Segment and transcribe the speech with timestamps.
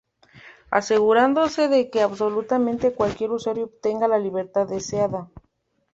[0.71, 5.29] Asegurándose de que absolutamente cualquier usuario obtenga la libertad deseada.